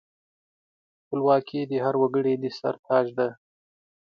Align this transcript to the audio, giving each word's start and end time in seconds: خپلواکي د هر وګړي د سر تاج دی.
خپلواکي 1.01 1.61
د 1.71 1.73
هر 1.85 1.95
وګړي 2.01 2.33
د 2.39 2.45
سر 2.57 2.75
تاج 2.87 3.07
دی. 3.17 3.29